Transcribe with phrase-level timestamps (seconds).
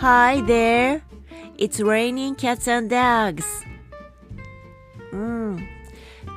[0.00, 1.02] Hi there!
[1.58, 3.44] It's raining cats and dogs!
[5.12, 5.58] うん。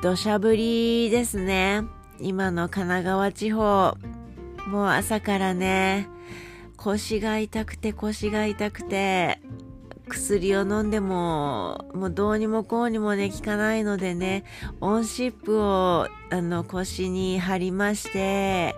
[0.02, 1.82] 土砂降りですね。
[2.20, 3.96] 今の神奈川地方。
[4.68, 6.10] もう朝からね、
[6.76, 9.40] 腰が痛くて腰が痛くて、
[10.10, 14.44] 薬を飲んでも、もうどうにもこうにもね、効かないのでね、
[14.82, 18.74] オンシップを、あの、腰に貼りまして、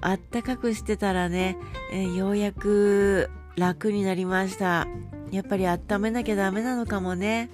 [0.00, 1.58] あったかくしてたらね、
[1.92, 4.86] えようやく楽になりました。
[5.30, 7.50] やっぱり温めなきゃダメなのかもね。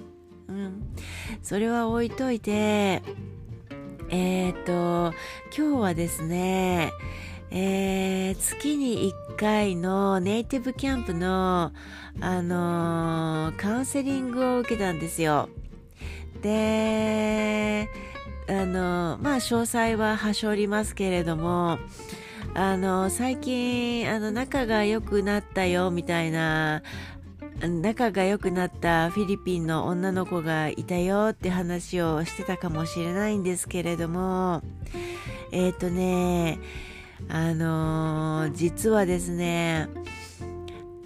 [0.47, 0.95] うん。
[1.43, 3.01] それは置いといて、
[4.09, 5.13] えっ、と、
[5.55, 6.91] 今日はですね、
[7.51, 11.71] えー、月に1回のネイティブキャンプの、
[12.19, 15.49] あのー、カウンセリングを受けたんですよ。
[16.41, 17.89] で、
[18.47, 21.79] あのー、まあ、詳細ははしょりますけれども、
[22.55, 26.81] あの最近、あの、仲が良くなったよ、みたいな、
[27.61, 34.61] 仲が良くなったフィリピンの女の子がいたよって話をしてたかもしれないんですけれども、
[35.51, 36.59] えっ、ー、とね、
[37.27, 39.89] あの、実はですね、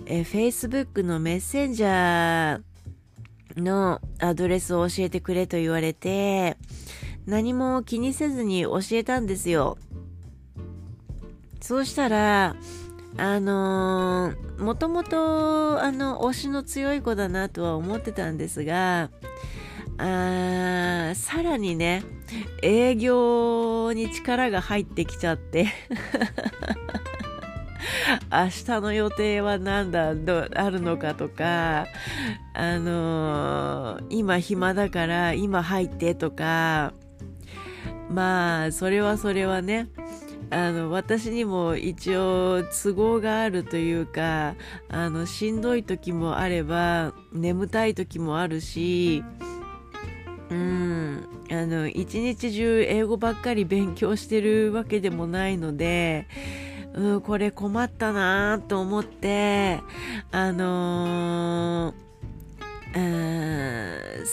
[0.06, 6.58] え Facebook のメッセンジャーのアドレスを教えてくれと言われて、
[7.26, 9.78] 何も気にせずに教えたんですよ。
[11.64, 12.58] そうしたら、
[13.16, 19.10] あのー、もともと、あの、推しの強い子だなとは思ってたんですが、
[19.98, 22.04] あさらにね、
[22.62, 25.68] 営業に力が入ってきちゃって
[28.30, 31.86] 明日の予定は何だどあるのかとか
[32.54, 36.92] あのー、今暇だから今入ってとか
[38.10, 39.88] まあそれはそれはね
[40.54, 44.56] あの私にも一応都合があるというか
[44.88, 49.24] あのしんどい時もあれば眠たい時もあるし
[50.52, 56.28] うんあの一日中英語ばっかり勉強してるわけでもないので、
[56.94, 59.82] うん、これ困ったなと思って
[60.32, 64.24] あのー、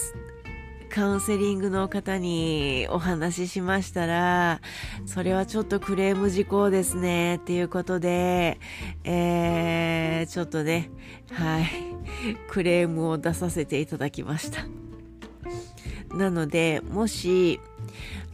[0.90, 4.60] カウンセリングの方にお話ししましたら、
[5.06, 8.58] それはちょっとクレーム事項ですね、っていうことで、
[9.04, 10.90] えー、ちょっとね、
[11.32, 11.66] はい、
[12.48, 14.66] クレームを出させていただきました。
[16.14, 17.60] なのでもし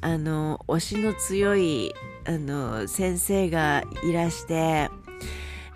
[0.00, 1.94] あの推しの強い
[2.24, 4.88] あの先生がいらして、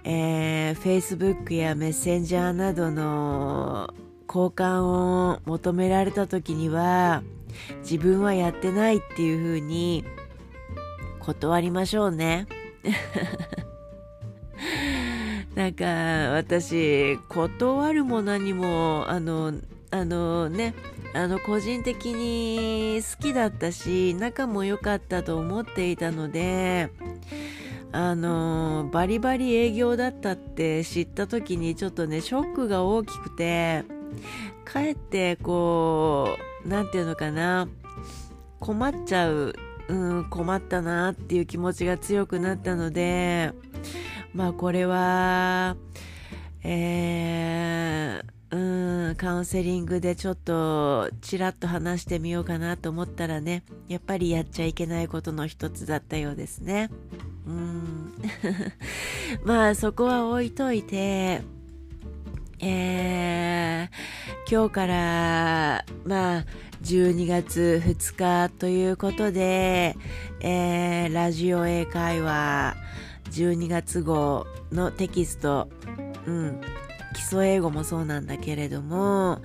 [0.04, 3.92] えー、Facebook やメッセンジャーなどの
[4.32, 7.24] 交換を求められた時には
[7.80, 10.04] 自分はやってないっていうふうに
[11.18, 12.46] 断りましょうね。
[15.56, 15.84] なんか
[16.36, 19.52] 私断るも何もあの
[19.90, 20.74] あのね
[21.12, 26.90] あの個人的に好きだったし仲も良かったと思っていたので
[27.90, 33.84] あのバリバリ営業だったって知った時にちょっとねショックが大きくて
[34.64, 37.68] かえってこう何て言うのかな
[38.58, 39.54] 困っちゃう、
[39.88, 43.52] うん、困ったなっていう気持ちが強くなったので
[44.34, 45.76] まあこれは
[46.62, 56.90] えーうんカウンセリングでちょっとちらっと話してみようかなと思ったらねやっぱりやっちゃいけないことの一つだったようですね。
[57.46, 58.12] うん。
[59.44, 61.42] まあそこは置いといて
[62.62, 66.44] えー、今日からまあ
[66.82, 69.96] 12月2日ということで、
[70.40, 72.76] えー、ラジオ英会話
[73.30, 75.68] 12月号のテキスト、
[76.26, 76.60] うん、
[77.14, 79.40] 基礎英語もそうなんだけれども、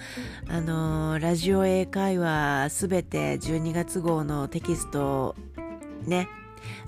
[0.50, 5.36] あの、ラジオ英会話すべて12月号のテキスト
[6.06, 6.28] ね、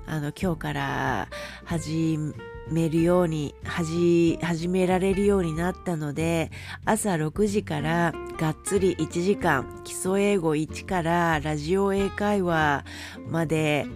[0.06, 1.28] あの、今日から
[1.64, 2.34] 始め
[2.70, 6.50] めるように、始、始められるようになったので、
[6.84, 12.84] 朝6時からがっつり1時間、基礎英語1からラジオ英会話
[13.28, 13.86] まで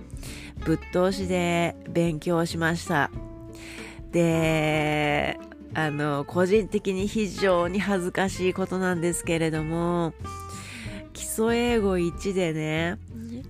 [0.65, 3.11] ぶっ通しで勉強しました。
[4.11, 5.39] で、
[5.75, 10.13] あの、個人的に非常に恥ずかしいことなんですけれども、
[11.23, 12.99] 基礎英語1でね、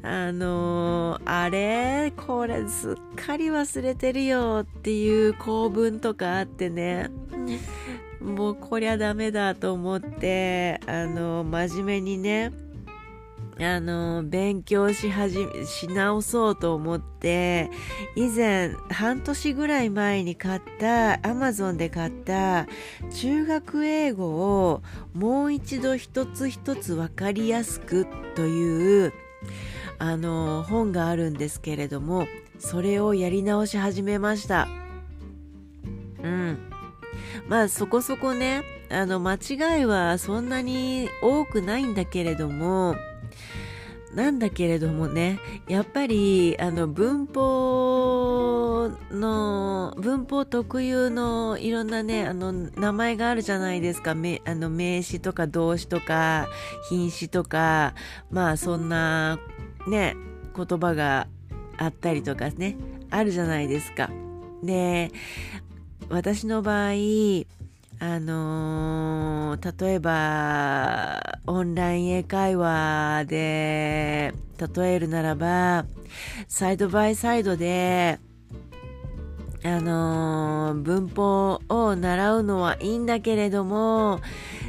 [0.03, 2.13] あのあれ？
[2.15, 7.09] これすっかり忘れてるよっていう構文とかあってね、
[8.21, 12.53] もうこりゃダメだと思って、あの真面目にね、
[13.61, 17.71] あの、勉強し始め、し直そうと思って、
[18.17, 22.67] 以前、半年ぐらい前に買った、アマゾンで買った
[23.11, 24.27] 中学英語
[24.71, 24.83] を
[25.13, 29.13] もう一度一つ一つわかりやすくという、
[29.99, 32.27] あの、本があるんですけれども、
[32.59, 34.67] それをやり直し始めました。
[36.23, 36.59] うん。
[37.49, 42.97] まあそこそこね、あの間違いはそんなに多くないんだけれども、
[44.15, 45.39] なんだけれどもね、
[45.69, 54.15] やっぱり、あの、文法の、文法特有のいろんなね、あの、名前があるじゃないですか。
[54.15, 56.47] めあの名詞とか動詞とか、
[56.91, 57.95] 品詞とか、
[58.31, 59.39] まあ、そんな、
[59.89, 60.15] ね、
[60.55, 61.27] 言葉が
[61.79, 62.77] あったりとかね、
[63.11, 64.11] あるじゃないですか。
[64.63, 65.11] で、
[66.11, 66.93] 私の場合、
[68.05, 74.35] あのー、例えば、オンライン英会話で、
[74.75, 75.87] 例えるならば、
[76.49, 78.19] サイドバイサイドで、
[79.63, 84.21] あのー、文法を習うのはいいんだけれども、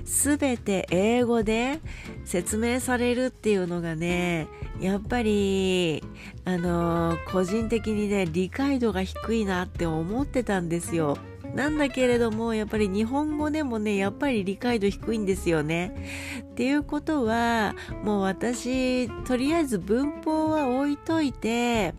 [0.06, 1.80] すべて英語で
[2.25, 4.47] 説明されるっていうのがね、
[4.80, 6.03] やっぱり、
[6.45, 11.18] あのー、個人的にね、理解度が低いなって思ってたんですよ。
[11.53, 15.94] なんだけれども、やっぱり日本語でもね、やっぱり理解度低いんですよね。
[16.41, 21.94] っていうことは、もう私、とりあえず文法は置いといて、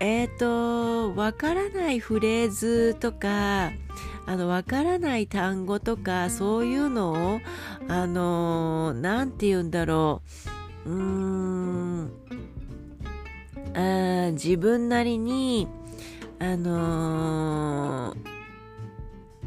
[0.00, 3.72] えっ、ー、と、わからないフレーズとか、
[4.26, 7.40] あの、わからない単語とか、そういうのを、
[7.88, 10.20] あの、なんて言うんだろ
[10.84, 10.90] う。
[10.90, 12.12] うーん、
[13.74, 15.68] あ自分なりに、
[16.38, 18.37] あのー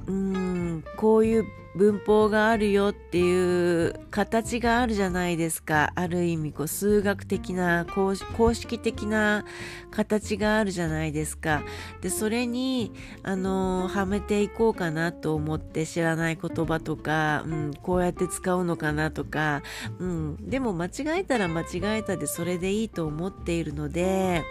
[0.08, 5.94] うんこういう文法があるよっていう形があるじゃないですか。
[5.96, 8.14] ある意味こう数学的な公
[8.54, 9.46] 式的な
[9.90, 11.64] 形があるじゃないですか。
[12.02, 12.92] でそれに
[13.24, 19.64] あのはめていこうかなと思って知らない言葉とか、うん、こうやって使うのかなとか、
[20.00, 24.44] うん、でも間違えたら間違えたでそれでいいと思っているので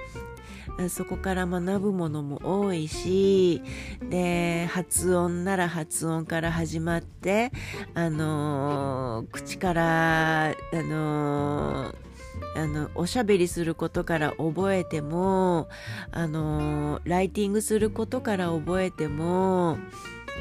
[0.88, 3.62] そこから学ぶものも多いし
[4.08, 7.52] で発音なら発音から始まって
[7.94, 12.10] あのー、口からあのー
[12.56, 15.68] あのおしゃべりすることから覚えても
[16.10, 19.78] あのライティングすることから覚えても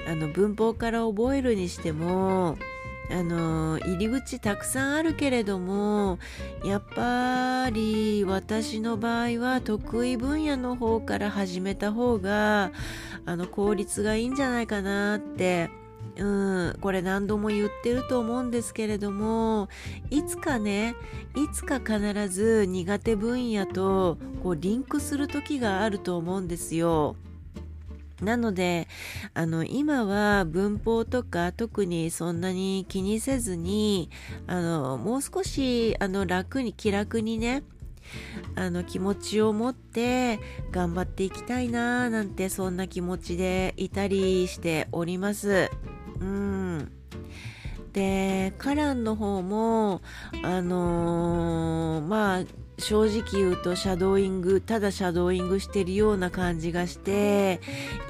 [0.08, 2.58] あの文法から覚えるにしても
[3.12, 6.20] あの入り口たくさんあるけれども
[6.64, 12.72] やっぱり私の場合は得意分野の方から始めた方が
[13.26, 15.70] あの効率がいいんじゃないかなって
[16.18, 19.70] うん、これ何度も言ってると思うんですけれども
[20.10, 20.96] いつかね
[21.36, 27.16] いつか必ず苦手分野とこうリンクする時があると思うんですよ。
[28.22, 28.88] なので、
[29.34, 34.10] あの、今は文法とか特にそんなに気にせずに、
[34.48, 37.64] あの、もう少し、あの、楽に、気楽にね、
[38.56, 40.40] あの、気持ちを持って
[40.72, 45.70] 頑張っていきたいななんて、そんな気持ちでいたりしております。
[46.20, 46.59] うん。
[47.94, 50.02] で、カランの方も、
[50.44, 52.44] あのー、まあ、
[52.80, 57.60] 正直言うとシャドーイングただシャドーイングしてるような感じがして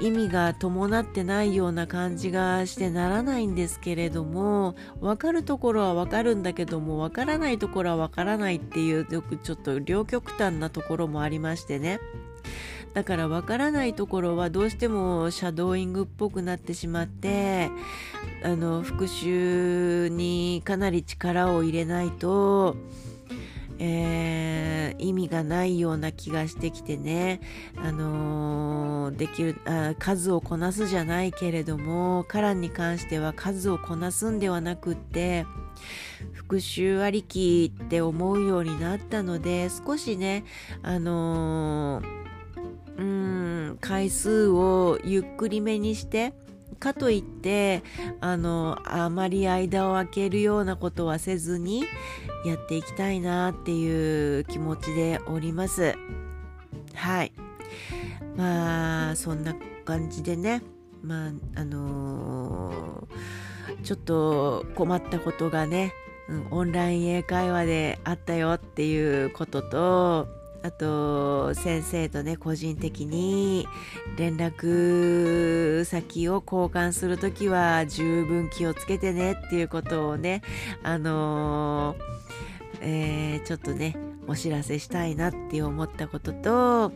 [0.00, 11.98] 意味が伴ってないような感じがしてならないんですけれども分かるところは分かるんだけども分からないところは分からないっていうよくちょっと両極端なところもありましてね。
[12.94, 17.70] だから分からないところはどうしてもシャドーイングっぽくなってしまって
[18.42, 22.76] あの復習にかなり力を入れないと
[23.82, 27.40] えー、意味がないような気がしてきてね、
[27.78, 35.46] あのー、できるあ数をこなすじゃないけれどもカランに関しては数をこなすんではなくって
[36.34, 40.44] 復習ありきって思うようになったので少しね
[40.82, 42.29] あのー、
[42.96, 46.32] うん回数をゆっくりめにして
[46.78, 47.82] かといって
[48.20, 51.84] あのあまり間を空けるようなことはせずに
[52.44, 55.94] やっていきたいなっていう気持ちでおります。
[56.94, 57.32] はい。
[58.36, 60.62] まあそんな感じでね。
[61.02, 65.92] まああのー、ちょっと困ったことがね、
[66.50, 70.28] オンライン英会話であったよっていうことと
[70.62, 73.66] あと先生とね個人的に
[74.16, 80.42] 連絡先を交換するときは十分気をつけてねっていうことをね
[80.82, 81.96] あの
[82.82, 86.92] えー、ちょっとねお知らせしたいなって思ったことと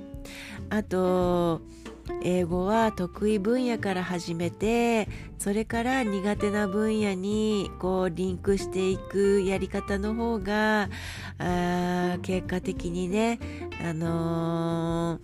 [0.71, 1.61] あと
[2.23, 5.09] 英語は得意分野から始めて
[5.39, 10.89] それから苦手な分野にこうリンクしていくやり方の方が
[11.39, 13.39] あ結果的にね
[13.83, 15.19] あの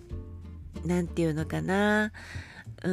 [0.85, 2.11] 何、ー、て言うのかな。
[2.83, 2.91] うー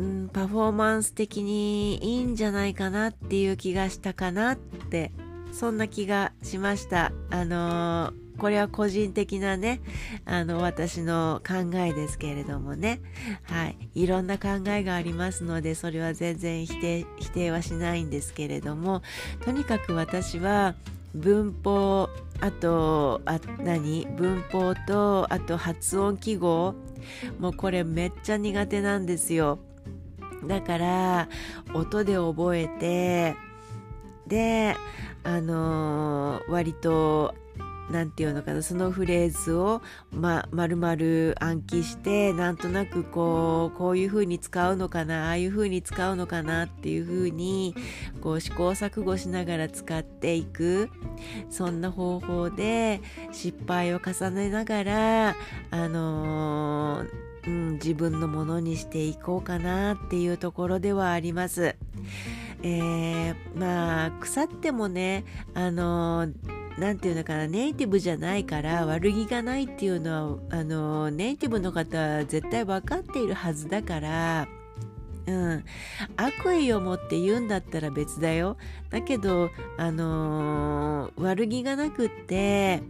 [0.00, 5.10] ん、パフォーマンス的にいいんじゃないかなっていう気がしたかなって
[5.50, 7.10] そんな気がしました。
[7.30, 9.80] あのーこれは個人的なね、
[10.24, 13.00] あの、私の考えですけれどもね。
[13.44, 13.76] はい。
[13.94, 19.02] いろんな考えがありますので、それは全然否定、否定はしないんですけれども、
[19.44, 20.74] とにかく私は、
[21.14, 22.08] 文法、
[22.40, 24.06] あと、あ、何？
[24.16, 26.74] 文法と、あと発音記号。
[27.40, 29.58] もうこれめっちゃ苦手なんですよ。
[30.46, 31.28] だから、
[31.74, 33.34] 音で覚えて、
[34.28, 34.76] で、
[35.24, 37.34] あのー、割と
[37.90, 39.80] 何て言うのかなそのフレーズを、
[40.10, 47.74] ま、丸々暗記してなんとなくこうこういう風に使うのかなああいう風に使うのかなっていう風に
[48.20, 50.90] こう試行錯誤しながら使っていく
[51.48, 53.00] そんな方法で
[53.32, 55.36] 失敗を重ねながら
[55.70, 61.76] あのー、自分のものにしていこうかなっていうところではあります。
[62.62, 66.26] えー、まあ腐ってもねあの
[66.78, 74.48] 何て言うのかなネイティブじゃないから悪気がないっていうのはあのネイティブの方は絶対分かっているはずだから
[75.28, 75.64] うん、
[76.16, 78.56] 悪意を持って言うんだったら別だよ。
[78.88, 82.82] だけど、あの、悪気がなくって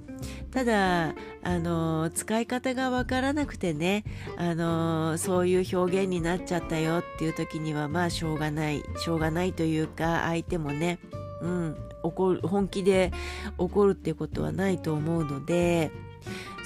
[0.52, 4.04] ただ、あの、使い方がわからなくてね、
[4.37, 8.83] あの、そういう表現になっちゃったよっていう時にはまあしょうがない。
[8.99, 11.00] しょうがないというか相手もね、
[11.40, 13.12] うん、怒る本気で
[13.59, 15.90] 怒るっていうことはないと思うので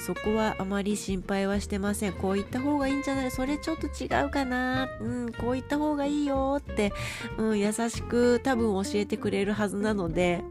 [0.05, 2.13] そこはあまり心配はしてません。
[2.13, 3.31] こういった方がいいんじゃない？
[3.31, 4.89] それちょっと違うかな？
[4.99, 5.31] うん。
[5.31, 6.91] こういった方がいいよって、
[7.37, 10.43] うん、優しく多分教えてくれるはずなので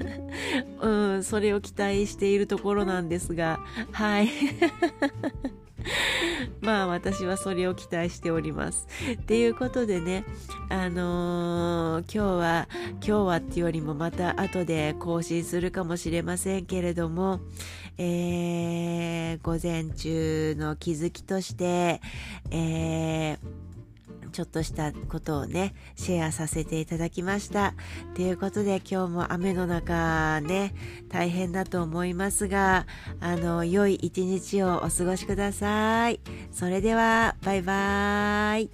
[0.80, 3.60] うん、それを期待しているところなんですが。
[3.92, 4.28] はい。
[6.60, 8.86] まあ私はそれを期待しております。
[9.12, 10.24] っていうことでね、
[10.68, 17.40] あのー、今日は、今日はっていうよりもまた後で更新するかもしれませんけれども、
[17.96, 22.00] えー、午前中の気づきとして、
[22.50, 23.67] えー
[24.28, 27.74] ちょっとしたことをね、シェアさせていただきました。
[28.14, 30.74] ということで今日も雨の中ね、
[31.08, 32.86] 大変だと思いますが、
[33.20, 36.20] あの、良い一日をお過ごしください。
[36.52, 38.70] それでは、バイバーイ。